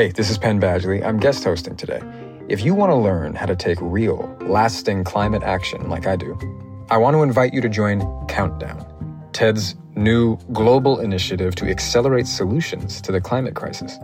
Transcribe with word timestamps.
Hey, 0.00 0.08
this 0.08 0.30
is 0.30 0.38
Penn 0.38 0.58
Badgley. 0.58 1.04
I'm 1.04 1.18
guest 1.18 1.44
hosting 1.44 1.76
today. 1.76 2.00
If 2.48 2.64
you 2.64 2.74
want 2.74 2.88
to 2.88 2.96
learn 2.96 3.34
how 3.34 3.44
to 3.44 3.54
take 3.54 3.76
real, 3.82 4.34
lasting 4.40 5.04
climate 5.04 5.42
action 5.42 5.90
like 5.90 6.06
I 6.06 6.16
do, 6.16 6.38
I 6.88 6.96
want 6.96 7.16
to 7.16 7.22
invite 7.22 7.52
you 7.52 7.60
to 7.60 7.68
join 7.68 8.00
Countdown, 8.26 8.82
TED's 9.34 9.74
new 9.96 10.38
global 10.54 11.00
initiative 11.00 11.54
to 11.56 11.68
accelerate 11.68 12.26
solutions 12.26 13.02
to 13.02 13.12
the 13.12 13.20
climate 13.20 13.54
crisis. 13.54 13.98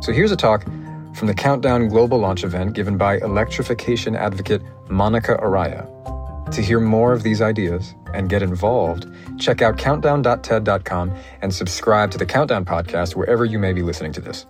So 0.00 0.12
here's 0.12 0.30
a 0.30 0.36
talk 0.36 0.62
from 1.16 1.26
the 1.26 1.34
Countdown 1.34 1.88
Global 1.88 2.18
Launch 2.18 2.44
event 2.44 2.74
given 2.74 2.96
by 2.96 3.18
electrification 3.18 4.14
advocate 4.14 4.62
Monica 4.88 5.36
Araya. 5.42 5.90
To 6.52 6.62
hear 6.62 6.78
more 6.78 7.12
of 7.12 7.24
these 7.24 7.42
ideas 7.42 7.96
and 8.14 8.28
get 8.28 8.44
involved, 8.44 9.08
check 9.40 9.60
out 9.60 9.76
countdown.ted.com 9.76 11.12
and 11.42 11.52
subscribe 11.52 12.12
to 12.12 12.18
the 12.18 12.26
Countdown 12.26 12.64
podcast 12.64 13.16
wherever 13.16 13.44
you 13.44 13.58
may 13.58 13.72
be 13.72 13.82
listening 13.82 14.12
to 14.12 14.20
this. 14.20 14.46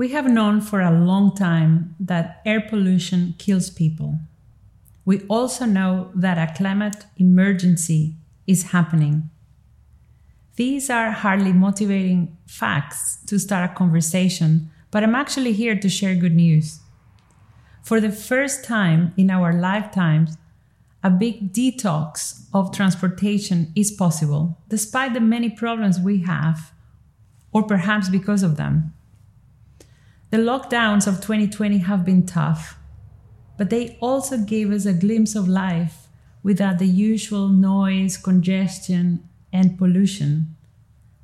We 0.00 0.08
have 0.12 0.30
known 0.30 0.62
for 0.62 0.80
a 0.80 0.98
long 0.98 1.34
time 1.34 1.94
that 2.00 2.40
air 2.46 2.62
pollution 2.62 3.34
kills 3.36 3.68
people. 3.68 4.18
We 5.04 5.20
also 5.28 5.66
know 5.66 6.10
that 6.14 6.38
a 6.38 6.54
climate 6.54 7.04
emergency 7.18 8.14
is 8.46 8.70
happening. 8.72 9.28
These 10.56 10.88
are 10.88 11.10
hardly 11.10 11.52
motivating 11.52 12.34
facts 12.46 13.18
to 13.26 13.38
start 13.38 13.70
a 13.70 13.74
conversation, 13.74 14.70
but 14.90 15.04
I'm 15.04 15.14
actually 15.14 15.52
here 15.52 15.78
to 15.78 15.88
share 15.90 16.14
good 16.14 16.34
news. 16.34 16.80
For 17.82 18.00
the 18.00 18.10
first 18.10 18.64
time 18.64 19.12
in 19.18 19.28
our 19.28 19.52
lifetimes, 19.52 20.38
a 21.02 21.10
big 21.10 21.52
detox 21.52 22.46
of 22.54 22.72
transportation 22.72 23.70
is 23.76 23.90
possible, 23.90 24.56
despite 24.70 25.12
the 25.12 25.20
many 25.20 25.50
problems 25.50 26.00
we 26.00 26.22
have, 26.22 26.72
or 27.52 27.62
perhaps 27.62 28.08
because 28.08 28.42
of 28.42 28.56
them. 28.56 28.94
The 30.30 30.36
lockdowns 30.36 31.08
of 31.08 31.16
2020 31.16 31.78
have 31.78 32.04
been 32.04 32.24
tough, 32.24 32.78
but 33.58 33.68
they 33.68 33.98
also 34.00 34.38
gave 34.38 34.70
us 34.70 34.86
a 34.86 34.92
glimpse 34.92 35.34
of 35.34 35.48
life 35.48 36.06
without 36.44 36.78
the 36.78 36.86
usual 36.86 37.48
noise, 37.48 38.16
congestion, 38.16 39.28
and 39.52 39.76
pollution, 39.76 40.54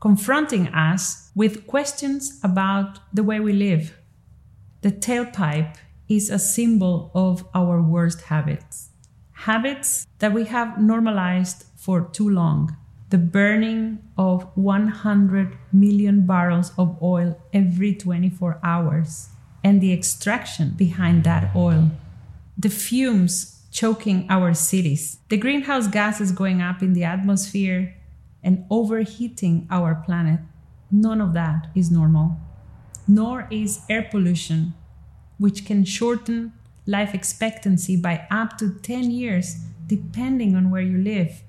confronting 0.01 0.67
us 0.69 1.31
with 1.37 1.69
questions 1.69 2.41
about 2.43 2.99
the 3.15 3.23
way 3.23 3.39
we 3.39 3.53
live. 3.53 3.97
The 4.81 4.91
tailpipe 4.91 5.77
is 6.09 6.29
a 6.29 6.39
symbol 6.41 7.13
of 7.15 7.47
our 7.55 7.81
worst 7.81 8.23
habits, 8.23 8.91
habits 9.31 10.05
that 10.19 10.33
we 10.33 10.47
have 10.47 10.81
normalized 10.81 11.65
for 11.77 12.09
too 12.09 12.29
long 12.29 12.77
the 13.11 13.19
burning 13.19 13.99
of 14.19 14.45
100 14.57 15.57
million 15.73 16.27
barrels 16.27 16.73
of 16.77 17.01
oil 17.01 17.41
every 17.53 17.95
24 17.95 18.59
hours 18.63 19.29
and 19.63 19.81
the 19.81 19.93
extraction 19.93 20.71
behind 20.71 21.25
that 21.25 21.55
oil, 21.55 21.91
the 22.59 22.69
fumes 22.69 23.63
choking 23.71 24.27
our 24.31 24.55
cities, 24.55 25.19
the 25.29 25.37
greenhouse 25.37 25.87
gases 25.87 26.33
going 26.33 26.63
up 26.63 26.83
in 26.83 26.95
the 26.95 27.05
atmosphere 27.05 27.95
and 28.43 28.65
overheating 28.71 29.67
our 29.71 29.95
planet. 29.95 30.41
None 30.91 31.21
of 31.21 31.35
that 31.35 31.69
is 31.75 31.91
normal, 31.91 32.39
nor 33.07 33.47
is 33.51 33.81
air 33.89 34.07
pollution, 34.11 34.73
which 35.39 35.65
can 35.65 35.85
shorten 35.85 36.53
life 36.87 37.13
expectancy 37.15 37.97
by 37.97 38.27
up 38.31 38.57
to 38.59 38.79
10 38.81 39.11
years 39.11 39.57
depending 39.87 40.57
on 40.57 40.71
where 40.71 40.83
you 40.83 40.99
live. 40.99 41.43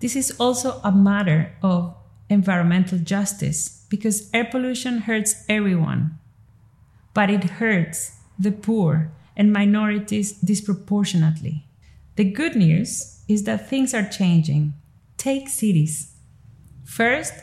This 0.00 0.16
is 0.16 0.34
also 0.40 0.80
a 0.82 0.90
matter 0.90 1.52
of 1.62 1.94
environmental 2.30 2.98
justice 2.98 3.84
because 3.90 4.30
air 4.32 4.46
pollution 4.50 4.98
hurts 4.98 5.44
everyone, 5.48 6.18
but 7.12 7.28
it 7.28 7.44
hurts 7.44 8.16
the 8.38 8.52
poor 8.52 9.12
and 9.36 9.52
minorities 9.52 10.32
disproportionately. 10.32 11.66
The 12.16 12.24
good 12.24 12.56
news 12.56 13.22
is 13.28 13.44
that 13.44 13.68
things 13.68 13.92
are 13.92 14.08
changing. 14.08 14.74
Take 15.16 15.48
cities. 15.48 16.14
First, 16.84 17.34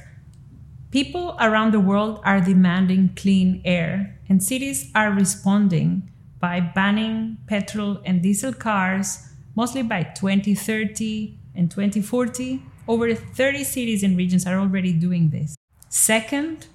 people 0.92 1.38
around 1.40 1.74
the 1.74 1.80
world 1.80 2.22
are 2.24 2.42
demanding 2.42 3.12
clean 3.16 3.62
air, 3.66 4.20
and 4.28 4.44
cities 4.44 4.92
are 4.96 5.12
responding 5.12 6.10
by 6.40 6.60
banning 6.60 7.38
petrol 7.48 8.02
and 8.06 8.22
diesel 8.22 8.54
cars, 8.54 9.30
mostly 9.56 9.84
by 9.84 10.04
2030 10.04 11.38
in 11.58 11.68
2040, 11.68 12.64
over 12.88 13.14
30 13.14 13.64
cities 13.64 14.04
and 14.04 14.16
regions 14.16 14.46
are 14.46 14.60
already 14.60 14.94
doing 14.94 15.32
this. 15.32 15.56
Second, 15.90 16.68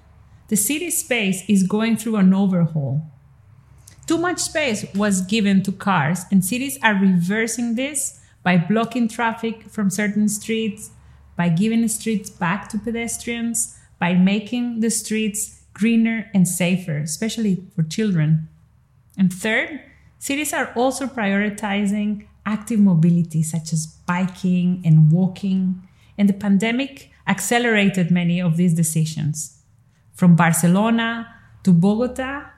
the 0.49 0.57
city 0.57 0.91
space 0.91 1.43
is 1.49 1.63
going 1.63 1.97
through 1.97 2.17
an 2.17 2.35
overhaul. 2.35 3.11
Too 4.07 4.19
much 4.19 4.41
space 4.41 4.85
was 4.95 5.23
given 5.23 5.63
to 5.63 5.73
cars, 5.73 6.25
and 6.31 6.45
cities 6.45 6.79
are 6.83 6.95
reversing 6.95 7.77
this 7.77 8.21
by 8.43 8.59
blocking 8.59 9.09
traffic 9.09 9.71
from 9.71 9.89
certain 9.89 10.29
streets, 10.29 10.91
by 11.37 11.49
giving 11.49 11.87
streets 11.89 12.29
back 12.29 12.69
to 12.71 12.79
pedestrians, 12.79 13.79
by 13.99 14.15
making 14.15 14.81
the 14.81 14.91
streets 14.91 15.63
greener 15.73 16.29
and 16.35 16.47
safer, 16.47 16.99
especially 16.99 17.65
for 17.75 17.85
children. 17.85 18.49
And 19.17 19.33
third, 19.33 19.81
cities 20.19 20.53
are 20.53 20.73
also 20.75 21.07
prioritizing 21.07 22.27
active 22.45 22.81
mobility, 22.81 23.43
such 23.43 23.73
as 23.73 23.87
biking 23.87 24.83
and 24.85 25.13
walking, 25.13 25.87
and 26.19 26.29
the 26.29 26.35
pandemic 26.35 27.11
accelerated 27.27 28.11
many 28.11 28.41
of 28.41 28.57
these 28.57 28.75
decisions. 28.75 29.63
From 30.15 30.37
Barcelona 30.37 31.27
to 31.63 31.73
Bogota, 31.73 32.51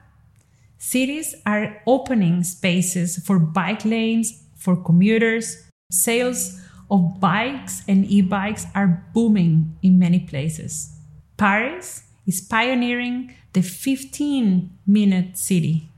cities 0.77 1.35
are 1.45 1.81
opening 1.87 2.43
spaces 2.43 3.17
for 3.25 3.39
bike 3.39 3.85
lanes 3.85 4.43
for 4.57 4.75
commuters. 4.75 5.69
Sales 5.91 6.59
of 6.89 7.19
bikes 7.19 7.83
and 7.87 8.05
e 8.05 8.21
bikes 8.21 8.65
are 8.75 9.05
booming 9.13 9.77
in 9.81 9.99
many 9.99 10.19
places. 10.19 10.95
Paris 11.37 12.03
is 12.25 12.41
pioneering 12.41 13.33
the 13.53 13.61
15 13.61 14.69
minute 14.85 15.37
city 15.37 15.89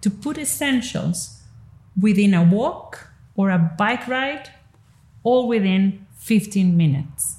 to 0.00 0.10
put 0.10 0.38
essentials 0.38 1.42
within 2.00 2.34
a 2.34 2.42
walk 2.42 3.10
or 3.36 3.50
a 3.50 3.74
bike 3.78 4.08
ride, 4.08 4.50
all 5.22 5.46
within 5.46 6.06
15 6.18 6.76
minutes. 6.76 7.36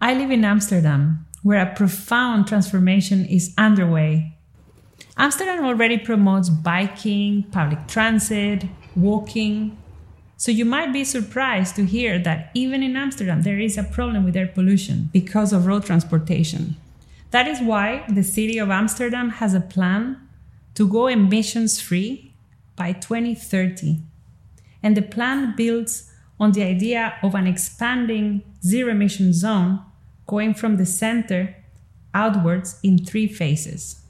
I 0.00 0.14
live 0.14 0.30
in 0.30 0.44
Amsterdam, 0.44 1.26
where 1.42 1.60
a 1.60 1.74
profound 1.74 2.46
transformation 2.46 3.24
is 3.26 3.54
underway. 3.56 4.36
Amsterdam 5.16 5.64
already 5.64 5.98
promotes 5.98 6.50
biking, 6.50 7.44
public 7.44 7.86
transit, 7.86 8.64
walking. 8.96 9.76
So 10.36 10.50
you 10.50 10.64
might 10.64 10.92
be 10.92 11.04
surprised 11.04 11.76
to 11.76 11.84
hear 11.84 12.18
that 12.18 12.50
even 12.54 12.82
in 12.82 12.96
Amsterdam, 12.96 13.42
there 13.42 13.60
is 13.60 13.78
a 13.78 13.84
problem 13.84 14.24
with 14.24 14.36
air 14.36 14.48
pollution 14.48 15.10
because 15.12 15.52
of 15.52 15.66
road 15.66 15.84
transportation. 15.84 16.76
That 17.30 17.46
is 17.46 17.60
why 17.60 18.04
the 18.08 18.22
city 18.22 18.58
of 18.58 18.70
Amsterdam 18.70 19.30
has 19.30 19.54
a 19.54 19.60
plan 19.60 20.20
to 20.74 20.88
go 20.88 21.06
emissions 21.06 21.80
free 21.80 22.34
by 22.76 22.92
2030 22.92 24.00
and 24.84 24.96
the 24.96 25.02
plan 25.02 25.54
builds 25.56 26.12
on 26.38 26.52
the 26.52 26.62
idea 26.62 27.14
of 27.22 27.34
an 27.34 27.46
expanding 27.46 28.42
zero 28.62 28.90
emission 28.90 29.32
zone 29.32 29.80
going 30.26 30.52
from 30.52 30.76
the 30.76 30.86
center 30.86 31.56
outwards 32.12 32.78
in 32.82 32.98
three 32.98 33.26
phases. 33.26 34.02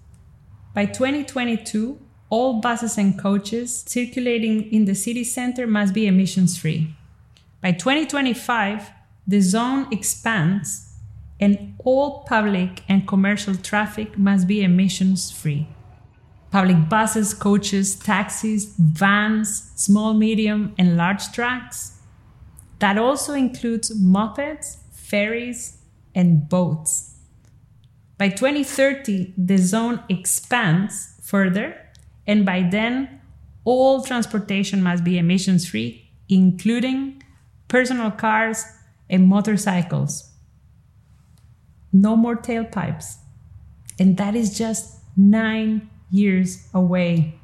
By 0.75 0.87
2022, 0.87 1.99
all 2.29 2.61
buses 2.61 2.99
and 2.99 3.17
coaches 3.17 3.85
circulating 3.87 4.71
in 4.73 4.85
the 4.85 4.97
city 4.97 5.23
center 5.23 5.67
must 5.67 5.95
be 5.95 6.09
emissions 6.09 6.59
free. 6.59 6.93
By 7.63 7.73
2025, 7.73 8.91
the 9.27 9.41
zone 9.41 9.87
expands 9.93 10.91
and 11.39 11.75
all 11.79 12.25
public 12.25 12.83
and 12.89 13.07
commercial 13.07 13.55
traffic 13.55 14.19
must 14.19 14.49
be 14.49 14.63
emissions 14.63 15.31
free 15.31 15.69
public 16.55 16.89
buses, 16.89 17.35
coaches, 17.35 17.97
taxis, 17.97 18.77
vans, 18.79 19.73
small, 19.75 20.15
medium, 20.15 20.73
and 20.79 20.97
large 20.97 21.33
trucks. 21.33 21.99
That 22.79 22.97
also 22.97 23.33
includes 23.35 23.91
mopeds, 24.01 24.77
ferries, 24.93 25.79
and 26.15 26.49
boats. 26.49 27.17
By 28.19 28.29
2030, 28.29 29.35
the 29.37 29.57
zone 29.57 30.05
expands 30.09 31.17
further, 31.25 31.77
and 32.25 32.47
by 32.47 32.69
then, 32.71 33.21
all 33.65 34.05
transportation 34.05 34.81
must 34.81 35.03
be 35.03 35.19
emissions 35.19 35.69
free, 35.69 36.09
including 36.29 37.21
personal 37.67 38.13
cars 38.13 38.65
and 39.11 39.27
motorcycles. 39.27 40.31
No 41.93 42.15
more 42.15 42.37
tailpipes. 42.37 43.17
And 43.99 44.17
that 44.19 44.37
is 44.37 44.57
just 44.57 45.01
nine 45.17 45.91
years 46.15 46.69
away. 46.73 47.35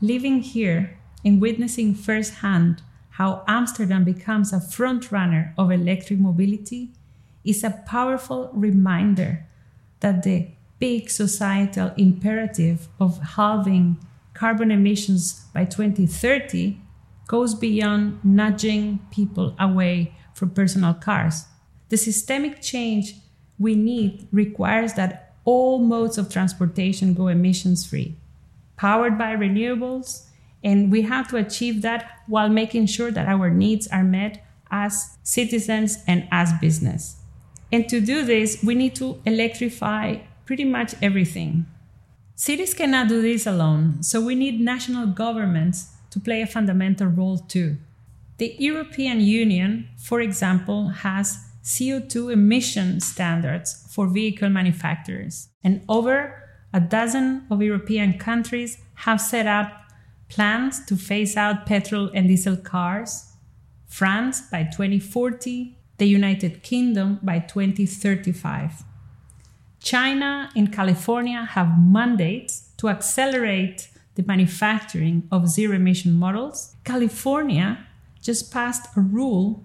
Living 0.00 0.40
here 0.40 0.96
and 1.24 1.40
witnessing 1.40 1.94
firsthand 1.94 2.82
how 3.10 3.42
Amsterdam 3.48 4.04
becomes 4.04 4.52
a 4.52 4.56
frontrunner 4.56 5.52
of 5.58 5.70
electric 5.70 6.18
mobility 6.20 6.92
is 7.44 7.64
a 7.64 7.82
powerful 7.86 8.50
reminder 8.54 9.44
that 9.98 10.22
the 10.22 10.48
big 10.78 11.10
societal 11.10 11.92
imperative 11.96 12.88
of 12.98 13.20
halving 13.34 13.98
carbon 14.32 14.70
emissions 14.70 15.44
by 15.52 15.64
2030 15.64 16.78
goes 17.26 17.54
beyond 17.54 18.24
nudging 18.24 19.00
people 19.10 19.54
away 19.58 20.14
from 20.32 20.50
personal 20.50 20.94
cars. 20.94 21.46
The 21.90 21.96
systemic 21.96 22.62
change 22.62 23.16
we 23.58 23.74
need 23.74 24.28
requires 24.32 24.94
that 24.94 25.29
all 25.44 25.78
modes 25.78 26.18
of 26.18 26.30
transportation 26.30 27.14
go 27.14 27.28
emissions 27.28 27.86
free, 27.86 28.16
powered 28.76 29.16
by 29.18 29.34
renewables, 29.34 30.26
and 30.62 30.90
we 30.90 31.02
have 31.02 31.28
to 31.28 31.36
achieve 31.36 31.82
that 31.82 32.20
while 32.26 32.48
making 32.48 32.86
sure 32.86 33.10
that 33.10 33.26
our 33.26 33.50
needs 33.50 33.88
are 33.88 34.04
met 34.04 34.44
as 34.70 35.16
citizens 35.22 36.02
and 36.06 36.28
as 36.30 36.52
business. 36.60 37.16
And 37.72 37.88
to 37.88 38.00
do 38.00 38.24
this, 38.24 38.62
we 38.62 38.74
need 38.74 38.94
to 38.96 39.20
electrify 39.24 40.16
pretty 40.44 40.64
much 40.64 40.94
everything. 41.00 41.66
Cities 42.34 42.74
cannot 42.74 43.08
do 43.08 43.22
this 43.22 43.46
alone, 43.46 44.02
so 44.02 44.20
we 44.20 44.34
need 44.34 44.60
national 44.60 45.06
governments 45.06 45.92
to 46.10 46.18
play 46.18 46.42
a 46.42 46.46
fundamental 46.46 47.06
role 47.06 47.38
too. 47.38 47.76
The 48.38 48.56
European 48.58 49.20
Union, 49.20 49.88
for 49.98 50.20
example, 50.20 50.88
has 50.88 51.49
CO2 51.62 52.32
emission 52.32 53.00
standards 53.00 53.86
for 53.90 54.06
vehicle 54.06 54.48
manufacturers, 54.48 55.48
and 55.62 55.84
over 55.88 56.48
a 56.72 56.80
dozen 56.80 57.46
of 57.50 57.62
European 57.62 58.18
countries 58.18 58.78
have 58.94 59.20
set 59.20 59.46
up 59.46 59.72
plans 60.28 60.84
to 60.86 60.96
phase 60.96 61.36
out 61.36 61.66
petrol 61.66 62.10
and 62.14 62.28
diesel 62.28 62.56
cars. 62.56 63.32
France 63.86 64.40
by 64.40 64.62
2040, 64.62 65.76
the 65.98 66.06
United 66.06 66.62
Kingdom 66.62 67.18
by 67.22 67.40
2035. 67.40 68.84
China 69.80 70.50
and 70.54 70.72
California 70.72 71.44
have 71.50 71.78
mandates 71.78 72.70
to 72.76 72.88
accelerate 72.88 73.88
the 74.14 74.22
manufacturing 74.22 75.26
of 75.32 75.48
zero 75.48 75.76
emission 75.76 76.12
models. 76.12 76.76
California 76.84 77.86
just 78.22 78.52
passed 78.52 78.86
a 78.96 79.00
rule 79.00 79.64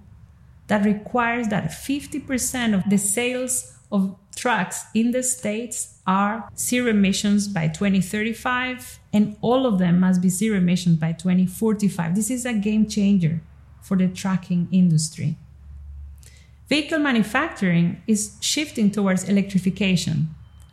that 0.67 0.85
requires 0.85 1.47
that 1.49 1.71
50% 1.71 2.73
of 2.73 2.89
the 2.89 2.97
sales 2.97 3.77
of 3.91 4.15
trucks 4.35 4.85
in 4.93 5.11
the 5.11 5.23
States 5.23 5.99
are 6.05 6.49
zero 6.57 6.89
emissions 6.89 7.47
by 7.47 7.67
2035, 7.67 8.99
and 9.13 9.37
all 9.41 9.65
of 9.65 9.79
them 9.79 9.99
must 9.99 10.21
be 10.21 10.29
zero 10.29 10.57
emissions 10.57 10.97
by 10.97 11.11
2045. 11.11 12.15
This 12.15 12.29
is 12.29 12.45
a 12.45 12.53
game 12.53 12.87
changer 12.87 13.41
for 13.81 13.95
the 13.95 14.07
trucking 14.07 14.67
industry. 14.71 15.37
Vehicle 16.67 16.99
manufacturing 16.99 18.01
is 18.07 18.37
shifting 18.41 18.89
towards 18.89 19.29
electrification. 19.29 20.29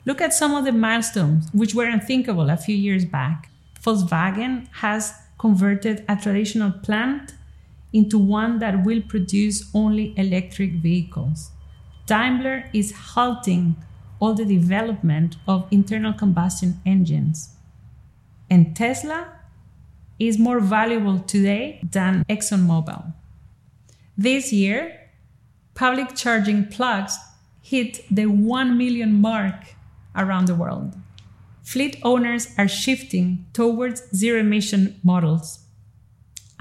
Look 0.07 0.21
at 0.21 0.35
some 0.35 0.55
of 0.55 0.65
the 0.65 0.73
milestones 0.73 1.49
which 1.53 1.75
were 1.75 1.85
unthinkable 1.85 2.49
a 2.51 2.57
few 2.57 2.75
years 2.75 3.05
back. 3.05 3.51
Volkswagen 3.81 4.69
has 4.73 5.15
converted 5.39 6.05
a 6.09 6.17
traditional 6.17 6.71
plant 6.71 7.35
into 7.93 8.19
one 8.19 8.59
that 8.59 8.85
will 8.85 9.03
produce 9.03 9.71
only 9.75 10.15
electric 10.17 10.73
vehicles. 10.73 11.51
Daimler 12.07 12.71
is 12.73 12.93
halting 12.93 13.77
all 14.21 14.35
the 14.35 14.45
development 14.45 15.37
of 15.49 15.67
internal 15.71 16.13
combustion 16.13 16.81
engines. 16.87 17.57
And 18.49 18.77
Tesla 18.77 19.29
is 20.19 20.39
more 20.39 20.61
valuable 20.61 21.19
today 21.19 21.81
than 21.83 22.25
ExxonMobil. 22.29 23.13
This 24.17 24.53
year, 24.53 25.11
public 25.75 26.15
charging 26.15 26.67
plugs 26.67 27.19
hit 27.61 28.05
the 28.11 28.27
1 28.27 28.77
million 28.77 29.21
mark 29.21 29.75
around 30.15 30.47
the 30.47 30.55
world. 30.55 30.95
Fleet 31.63 31.97
owners 32.03 32.49
are 32.59 32.69
shifting 32.69 33.47
towards 33.53 34.03
zero 34.15 34.41
emission 34.41 35.01
models. 35.03 35.61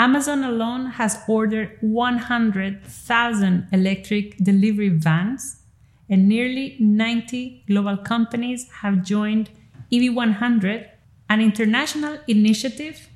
Amazon 0.02 0.44
alone 0.44 0.88
has 0.98 1.20
ordered 1.28 1.78
100,000 1.82 3.68
electric 3.72 4.36
delivery 4.38 4.90
vans, 4.90 5.62
and 6.10 6.28
nearly 6.28 6.76
90 6.80 7.66
global 7.68 7.98
companies 7.98 8.68
have 8.82 9.04
joined 9.04 9.52
EV100, 9.92 10.88
an 11.30 11.40
international 11.40 12.18
initiative 12.28 13.10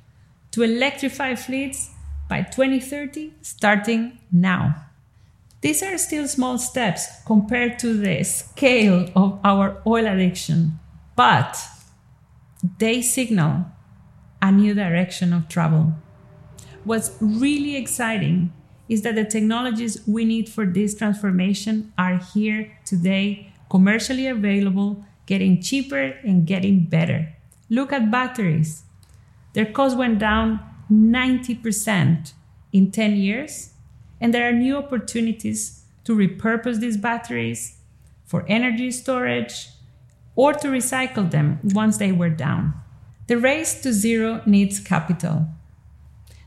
to 0.52 0.62
electrify 0.62 1.34
fleets 1.34 1.90
by 2.28 2.42
2030, 2.42 3.32
starting 3.42 4.20
now. 4.30 4.76
These 5.62 5.82
are 5.82 5.98
still 5.98 6.28
small 6.28 6.56
steps 6.56 7.08
compared 7.26 7.80
to 7.80 7.94
the 7.94 8.22
scale 8.22 9.10
of 9.16 9.40
our 9.42 9.82
oil 9.84 10.06
addiction, 10.06 10.78
but 11.16 11.58
they 12.78 13.02
signal 13.02 13.64
a 14.40 14.52
new 14.52 14.72
direction 14.72 15.32
of 15.32 15.48
travel. 15.48 15.94
What's 16.86 17.16
really 17.20 17.74
exciting 17.74 18.52
is 18.88 19.02
that 19.02 19.16
the 19.16 19.24
technologies 19.24 20.06
we 20.06 20.24
need 20.24 20.48
for 20.48 20.64
this 20.64 20.96
transformation 20.96 21.92
are 21.98 22.18
here 22.18 22.78
today, 22.84 23.52
commercially 23.68 24.28
available, 24.28 25.04
getting 25.26 25.60
cheaper 25.60 26.14
and 26.22 26.46
getting 26.46 26.84
better. 26.84 27.34
Look 27.68 27.92
at 27.92 28.12
batteries. 28.12 28.84
Their 29.52 29.66
cost 29.66 29.96
went 29.96 30.20
down 30.20 30.60
90% 30.88 32.32
in 32.72 32.92
10 32.92 33.16
years, 33.16 33.72
and 34.20 34.32
there 34.32 34.48
are 34.48 34.52
new 34.52 34.76
opportunities 34.76 35.82
to 36.04 36.14
repurpose 36.14 36.78
these 36.78 36.96
batteries 36.96 37.80
for 38.24 38.44
energy 38.46 38.92
storage 38.92 39.70
or 40.36 40.52
to 40.52 40.68
recycle 40.68 41.28
them 41.28 41.58
once 41.64 41.96
they 41.96 42.12
were 42.12 42.30
down. 42.30 42.74
The 43.26 43.38
race 43.38 43.82
to 43.82 43.92
zero 43.92 44.40
needs 44.46 44.78
capital. 44.78 45.48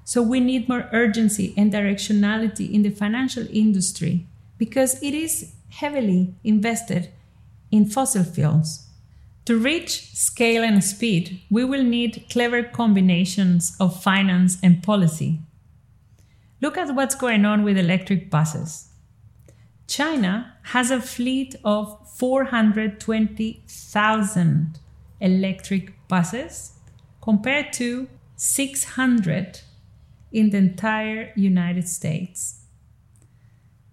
So 0.09 0.21
we 0.23 0.39
need 0.39 0.67
more 0.67 0.89
urgency 0.91 1.53
and 1.56 1.71
directionality 1.71 2.73
in 2.73 2.81
the 2.81 2.89
financial 2.89 3.45
industry 3.51 4.25
because 4.57 5.00
it 5.03 5.13
is 5.13 5.53
heavily 5.69 6.33
invested 6.44 7.11
in 7.69 7.85
fossil 7.85 8.23
fuels. 8.23 8.88
To 9.45 9.56
reach 9.56 10.15
scale 10.15 10.63
and 10.63 10.83
speed, 10.83 11.41
we 11.51 11.63
will 11.63 11.83
need 11.83 12.25
clever 12.27 12.63
combinations 12.63 13.77
of 13.79 14.01
finance 14.01 14.57
and 14.63 14.81
policy. 14.81 15.41
Look 16.59 16.75
at 16.75 16.95
what's 16.95 17.13
going 17.13 17.45
on 17.45 17.63
with 17.63 17.77
electric 17.77 18.31
buses. 18.31 18.89
China 19.85 20.55
has 20.73 20.89
a 20.89 21.00
fleet 21.00 21.55
of 21.63 22.00
420,000 22.17 24.79
electric 25.22 26.07
buses 26.07 26.72
compared 27.22 27.72
to 27.74 28.10
600 28.38 29.62
in 30.31 30.50
the 30.50 30.57
entire 30.57 31.31
United 31.36 31.88
States. 31.88 32.62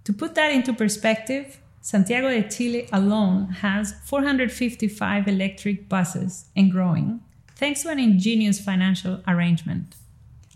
To 0.05 0.13
put 0.13 0.35
that 0.35 0.53
into 0.53 0.73
perspective, 0.73 1.61
Santiago 1.81 2.29
de 2.29 2.49
Chile 2.49 2.89
alone 2.93 3.49
has 3.61 3.95
455 4.05 5.29
electric 5.29 5.89
buses 5.89 6.47
and 6.57 6.71
growing, 6.71 7.21
thanks 7.55 7.83
to 7.83 7.91
an 7.91 7.99
ingenious 7.99 8.61
financial 8.61 9.23
arrangement. 9.27 9.95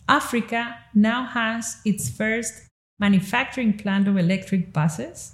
Africa 0.08 0.76
now 0.92 1.24
has 1.24 1.78
its 1.84 2.10
first 2.10 2.66
manufacturing 2.98 3.78
plant 3.78 4.08
of 4.08 4.18
electric 4.18 4.72
buses, 4.72 5.32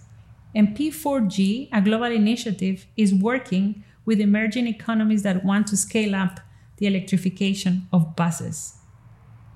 and 0.54 0.76
P4G, 0.76 1.68
a 1.72 1.80
global 1.80 2.12
initiative, 2.12 2.86
is 2.96 3.12
working 3.12 3.84
with 4.04 4.20
emerging 4.20 4.66
economies 4.66 5.22
that 5.22 5.44
want 5.44 5.66
to 5.66 5.76
scale 5.76 6.14
up 6.14 6.40
the 6.76 6.86
electrification 6.86 7.88
of 7.92 8.14
buses. 8.16 8.74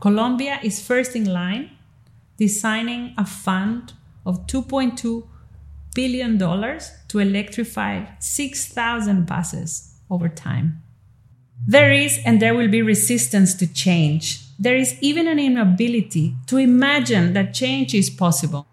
Colombia 0.01 0.59
is 0.63 0.81
first 0.81 1.15
in 1.15 1.27
line, 1.27 1.71
designing 2.39 3.15
a 3.19 3.27
fund 3.27 3.93
of 4.25 4.47
2.2 4.47 5.27
billion 5.95 6.39
dollars 6.39 6.93
to 7.09 7.19
electrify 7.19 8.07
6,000 8.19 9.27
buses 9.27 9.95
over 10.11 10.29
time. 10.29 10.83
There 11.67 11.93
is 11.93 12.19
and 12.25 12.41
there 12.41 12.55
will 12.55 12.69
be 12.69 12.81
resistance 12.81 13.53
to 13.55 13.71
change. 13.71 14.41
There 14.59 14.77
is 14.77 14.97
even 15.03 15.29
an 15.29 15.39
inability 15.39 16.35
to 16.47 16.57
imagine 16.57 17.35
that 17.35 17.53
change 17.53 17.95
is 17.95 18.09
possible. 18.09 18.67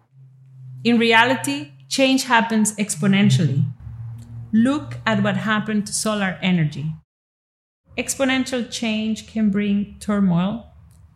In 0.86 0.98
reality, 0.98 1.72
change 1.90 2.24
happens 2.24 2.74
exponentially. 2.78 3.66
Look 4.54 4.98
at 5.06 5.22
what 5.24 5.36
happened 5.36 5.88
to 5.88 5.94
solar 5.94 6.40
energy. 6.42 6.94
Exponential 7.98 8.72
change 8.72 9.28
can 9.28 9.50
bring 9.50 9.98
turmoil 10.00 10.67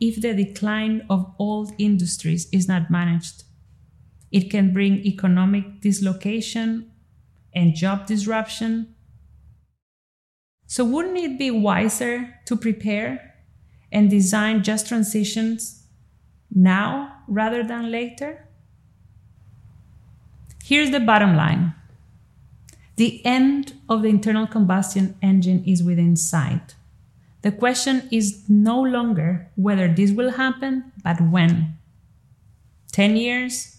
if 0.02 0.22
the 0.22 0.34
decline 0.34 1.06
of 1.10 1.34
old 1.40 1.74
industries 1.78 2.50
is 2.52 2.68
not 2.68 2.92
managed. 2.92 3.44
It 4.32 4.50
can 4.50 4.74
bring 4.74 5.06
economic 5.06 5.82
dislocation 5.82 6.92
and 7.54 7.76
job 7.76 8.08
disruption. 8.08 8.96
So, 10.66 10.86
wouldn't 10.86 11.18
it 11.18 11.38
be 11.38 11.52
wiser 11.52 12.34
to 12.46 12.56
prepare 12.56 13.36
and 13.92 14.10
design 14.10 14.64
just 14.64 14.88
transitions 14.88 15.86
now 16.50 17.24
rather 17.28 17.64
than 17.64 17.92
later? 17.92 18.48
Here's 20.64 20.92
the 20.92 21.00
bottom 21.00 21.36
line 21.36 21.76
The 22.96 23.26
end 23.26 23.74
of 23.90 24.02
the 24.02 24.08
internal 24.10 24.48
combustion 24.48 25.16
engine 25.22 25.64
is 25.66 25.84
within 25.84 26.16
sight. 26.16 26.76
The 27.42 27.52
question 27.52 28.08
is 28.12 28.44
no 28.48 28.80
longer 28.80 29.50
whether 29.56 29.88
this 29.88 30.12
will 30.12 30.32
happen, 30.32 30.92
but 31.04 31.20
when. 31.20 31.78
10 32.92 33.18
years? 33.18 33.78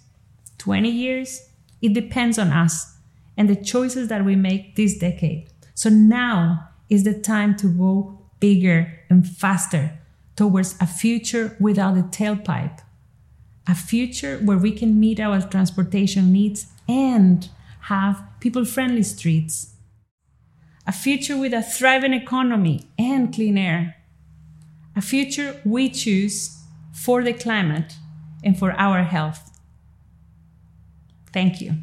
20 0.58 0.88
years? 0.88 1.48
It 1.80 1.94
depends 1.94 2.38
on 2.38 2.48
us 2.48 2.96
and 3.36 3.48
the 3.48 3.56
choices 3.56 4.08
that 4.08 4.24
we 4.24 4.36
make 4.36 4.76
this 4.76 4.98
decade. 4.98 5.48
So 5.74 5.88
now 5.88 6.68
is 6.88 7.04
the 7.04 7.14
time 7.14 7.56
to 7.56 7.68
go 7.68 8.18
bigger 8.40 9.00
and 9.08 9.26
faster 9.26 9.98
towards 10.36 10.76
a 10.80 10.86
future 10.86 11.56
without 11.60 11.96
a 11.96 12.02
tailpipe. 12.02 12.80
A 13.66 13.74
future 13.74 14.38
where 14.38 14.58
we 14.58 14.72
can 14.72 14.98
meet 14.98 15.20
our 15.20 15.40
transportation 15.40 16.32
needs 16.32 16.66
and 16.88 17.48
have 17.82 18.22
people 18.40 18.64
friendly 18.64 19.02
streets. 19.02 19.74
A 20.86 20.92
future 20.92 21.36
with 21.36 21.52
a 21.54 21.62
thriving 21.62 22.12
economy 22.12 22.88
and 22.98 23.32
clean 23.32 23.56
air. 23.56 23.96
A 24.96 25.00
future 25.00 25.60
we 25.64 25.88
choose 25.88 26.58
for 26.92 27.22
the 27.22 27.32
climate 27.32 27.94
and 28.44 28.58
for 28.58 28.72
our 28.72 29.04
health. 29.04 29.50
Thank 31.32 31.60
you. 31.60 31.76